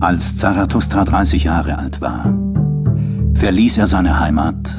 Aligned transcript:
Als 0.00 0.36
Zarathustra 0.36 1.04
30 1.04 1.42
Jahre 1.42 1.76
alt 1.76 2.00
war, 2.00 2.32
verließ 3.34 3.78
er 3.78 3.88
seine 3.88 4.20
Heimat 4.20 4.72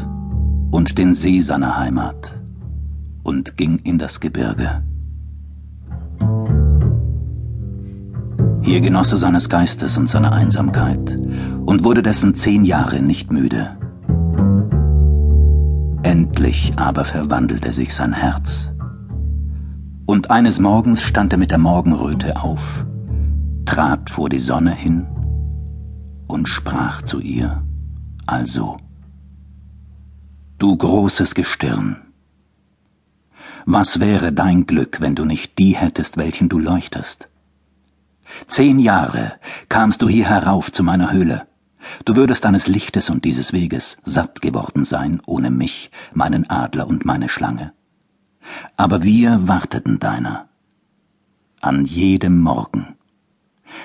und 0.71 0.97
den 0.97 1.13
See 1.13 1.41
seiner 1.41 1.77
Heimat 1.77 2.39
und 3.23 3.57
ging 3.57 3.79
in 3.79 3.97
das 3.97 4.21
Gebirge. 4.21 4.81
Hier 8.61 8.79
genoss 8.79 9.11
er 9.11 9.17
seines 9.17 9.49
Geistes 9.49 9.97
und 9.97 10.07
seiner 10.07 10.31
Einsamkeit 10.31 11.17
und 11.65 11.83
wurde 11.83 12.01
dessen 12.01 12.35
zehn 12.35 12.63
Jahre 12.63 13.01
nicht 13.01 13.29
müde. 13.29 13.71
Endlich 16.03 16.71
aber 16.77 17.03
verwandelte 17.03 17.73
sich 17.73 17.93
sein 17.93 18.13
Herz. 18.13 18.71
Und 20.05 20.31
eines 20.31 20.61
Morgens 20.61 21.03
stand 21.03 21.33
er 21.33 21.39
mit 21.39 21.51
der 21.51 21.57
Morgenröte 21.57 22.41
auf, 22.41 22.85
trat 23.69 24.09
vor 24.09 24.29
die 24.29 24.39
Sonne 24.39 24.73
hin 24.73 25.05
und 26.27 26.49
sprach 26.49 27.03
zu 27.03 27.19
ihr 27.19 27.63
also. 28.25 28.77
Du 30.57 30.75
großes 30.75 31.35
Gestirn, 31.35 31.97
was 33.67 33.99
wäre 33.99 34.33
dein 34.33 34.65
Glück, 34.65 35.01
wenn 35.01 35.13
du 35.13 35.23
nicht 35.23 35.59
die 35.59 35.75
hättest, 35.75 36.17
welchen 36.17 36.49
du 36.49 36.57
leuchtest? 36.57 37.29
Zehn 38.47 38.79
Jahre 38.79 39.33
kamst 39.69 40.01
du 40.01 40.09
hier 40.09 40.27
herauf 40.27 40.71
zu 40.71 40.83
meiner 40.83 41.11
Höhle. 41.11 41.45
Du 42.05 42.15
würdest 42.15 42.45
deines 42.45 42.67
Lichtes 42.67 43.11
und 43.11 43.23
dieses 43.23 43.53
Weges 43.53 43.97
satt 44.03 44.41
geworden 44.41 44.83
sein, 44.83 45.21
ohne 45.27 45.51
mich, 45.51 45.91
meinen 46.11 46.49
Adler 46.49 46.87
und 46.87 47.05
meine 47.05 47.29
Schlange. 47.29 47.71
Aber 48.77 49.03
wir 49.03 49.47
warteten 49.47 49.99
deiner. 49.99 50.49
An 51.61 51.85
jedem 51.85 52.41
Morgen, 52.41 52.95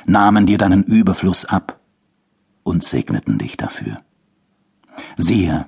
nahmen 0.06 0.47
dir 0.47 0.59
deinen 0.59 0.83
Überfluss 0.84 1.45
ab 1.45 1.80
und 2.62 2.83
segneten 2.83 3.39
dich 3.39 3.56
dafür. 3.56 3.98
Siehe, 5.17 5.67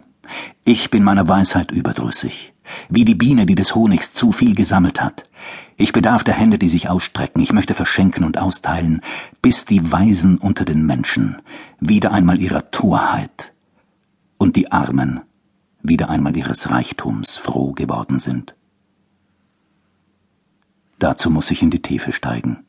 ich 0.64 0.91
bin 0.91 1.04
meiner 1.04 1.28
Weisheit 1.28 1.70
überdrüssig, 1.70 2.54
wie 2.88 3.04
die 3.04 3.14
Biene, 3.14 3.46
die 3.46 3.54
des 3.54 3.74
Honigs 3.74 4.12
zu 4.12 4.32
viel 4.32 4.54
gesammelt 4.54 5.00
hat. 5.00 5.24
Ich 5.76 5.92
bedarf 5.92 6.24
der 6.24 6.34
Hände, 6.34 6.58
die 6.58 6.68
sich 6.68 6.88
ausstrecken, 6.88 7.41
ich 7.41 7.52
möchte 7.52 7.74
verschenken 7.74 8.24
und 8.24 8.38
austeilen, 8.38 9.00
bis 9.42 9.64
die 9.64 9.92
Weisen 9.92 10.38
unter 10.38 10.64
den 10.64 10.84
Menschen 10.84 11.42
wieder 11.78 12.12
einmal 12.12 12.41
ihrer 12.41 12.70
Torheit 12.70 13.52
und 14.38 14.56
die 14.56 14.72
Armen 14.72 15.20
wieder 15.82 16.10
einmal 16.10 16.36
ihres 16.36 16.70
Reichtums 16.70 17.36
froh 17.36 17.72
geworden 17.72 18.19
sind. 18.19 18.54
Dazu 20.98 21.30
muss 21.30 21.50
ich 21.50 21.62
in 21.62 21.70
die 21.70 21.82
Tiefe 21.82 22.12
steigen. 22.12 22.64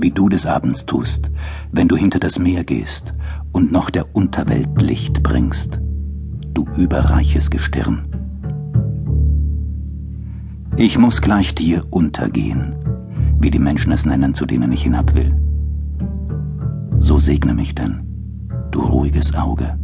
Wie 0.00 0.12
du 0.12 0.28
des 0.28 0.46
Abends 0.46 0.86
tust, 0.86 1.28
wenn 1.72 1.88
du 1.88 1.96
hinter 1.96 2.20
das 2.20 2.38
Meer 2.38 2.62
gehst 2.62 3.14
und 3.50 3.72
noch 3.72 3.90
der 3.90 4.14
Unterwelt 4.14 4.80
Licht 4.80 5.24
bringst 5.24 5.80
du 6.54 6.64
überreiches 6.76 7.50
Gestirn. 7.50 8.06
Ich 10.76 10.98
muss 10.98 11.20
gleich 11.20 11.52
dir 11.56 11.84
untergehen, 11.90 12.76
wie 13.40 13.50
die 13.50 13.58
Menschen 13.58 13.90
es 13.90 14.06
nennen, 14.06 14.34
zu 14.34 14.46
denen 14.46 14.70
ich 14.70 14.84
hinab 14.84 15.16
will. 15.16 15.34
So 16.94 17.18
segne 17.18 17.52
mich 17.52 17.74
denn, 17.74 18.00
du 18.70 18.82
ruhiges 18.82 19.34
Auge, 19.34 19.76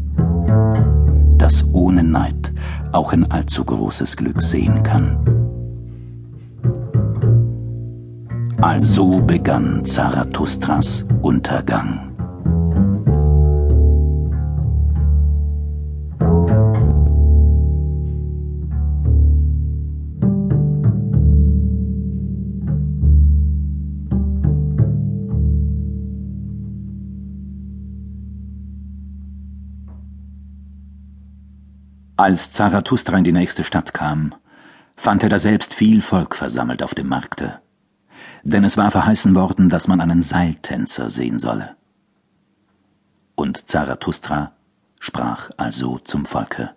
das 1.39 1.65
ohne 1.73 2.05
Neid 2.05 2.53
auch 2.93 3.13
ein 3.13 3.29
allzu 3.33 3.65
großes 3.65 4.17
Glück 4.17 4.41
sehen 4.43 4.85
kann. 4.85 5.44
Also 8.65 9.21
begann 9.21 9.85
Zarathustras 9.85 11.05
Untergang. 11.21 12.11
Als 32.17 32.51
Zarathustra 32.51 33.19
in 33.19 33.25
die 33.25 33.33
nächste 33.33 33.63
Stadt 33.63 33.93
kam, 33.93 34.35
fand 34.97 35.23
er 35.23 35.29
da 35.29 35.39
selbst 35.39 35.75
viel 35.75 36.01
Volk 36.01 36.35
versammelt 36.35 36.83
auf 36.83 36.95
dem 36.95 37.09
Markte, 37.09 37.61
denn 38.45 38.63
es 38.63 38.77
war 38.77 38.91
verheißen 38.91 39.35
worden, 39.35 39.69
dass 39.69 39.89
man 39.89 40.01
einen 40.01 40.23
Seiltänzer 40.23 41.11
sehen 41.11 41.39
solle. 41.39 41.71
Und 43.35 43.69
Zarathustra 43.69 44.53
sprach 45.01 45.51
also 45.57 45.99
zum 45.99 46.27
Volke. 46.27 46.71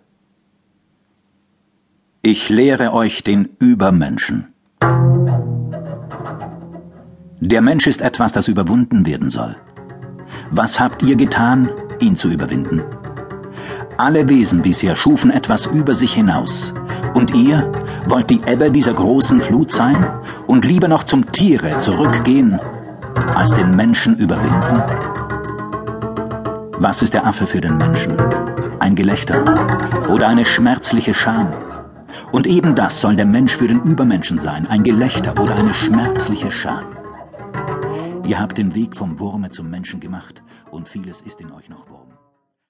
Ich 2.22 2.48
lehre 2.48 2.92
euch 2.92 3.22
den 3.22 3.50
Übermenschen. 3.58 4.48
Der 7.40 7.60
Mensch 7.62 7.86
ist 7.86 8.00
etwas, 8.00 8.32
das 8.32 8.48
überwunden 8.48 9.06
werden 9.06 9.30
soll. 9.30 9.54
Was 10.50 10.80
habt 10.80 11.02
ihr 11.02 11.14
getan, 11.14 11.70
ihn 12.00 12.16
zu 12.16 12.28
überwinden? 12.28 12.82
Alle 13.96 14.28
Wesen 14.28 14.62
bisher 14.62 14.96
schufen 14.96 15.30
etwas 15.30 15.66
über 15.66 15.94
sich 15.94 16.14
hinaus. 16.14 16.72
Und 17.14 17.34
ihr 17.34 17.70
wollt 18.06 18.30
die 18.30 18.40
Ebbe 18.46 18.70
dieser 18.70 18.94
großen 18.94 19.40
Flut 19.40 19.70
sein 19.70 19.96
und 20.48 20.64
lieber 20.64 20.88
noch 20.88 21.04
zum 21.04 21.30
Tiere 21.30 21.78
zurückgehen, 21.78 22.58
als 23.36 23.52
den 23.52 23.76
Menschen 23.76 24.16
überwinden? 24.16 24.82
Was 26.78 27.02
ist 27.02 27.14
der 27.14 27.26
Affe 27.26 27.46
für 27.46 27.60
den 27.60 27.76
Menschen? 27.76 28.14
Ein 28.80 28.96
Gelächter 28.96 29.44
oder 30.08 30.26
eine 30.26 30.44
schmerzliche 30.44 31.14
Scham? 31.14 31.52
Und 32.32 32.46
eben 32.46 32.74
das 32.74 33.00
soll 33.00 33.14
der 33.14 33.26
Mensch 33.26 33.56
für 33.56 33.68
den 33.68 33.80
Übermenschen 33.82 34.38
sein, 34.38 34.66
ein 34.66 34.82
Gelächter 34.82 35.40
oder 35.40 35.54
eine 35.54 35.74
schmerzliche 35.74 36.50
Scham. 36.50 36.84
Ihr 38.24 38.40
habt 38.40 38.58
den 38.58 38.74
Weg 38.74 38.96
vom 38.96 39.18
Wurme 39.18 39.50
zum 39.50 39.70
Menschen 39.70 40.00
gemacht, 40.00 40.42
und 40.70 40.88
vieles 40.88 41.22
ist 41.22 41.40
in 41.40 41.52
euch 41.52 41.68
noch 41.70 41.88
Wurm. 41.88 42.17